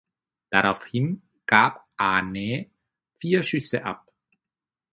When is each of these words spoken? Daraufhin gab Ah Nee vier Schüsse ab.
Daraufhin 0.49 1.21
gab 1.45 1.85
Ah 1.95 2.23
Nee 2.23 2.71
vier 3.17 3.43
Schüsse 3.43 3.83
ab. 3.85 4.11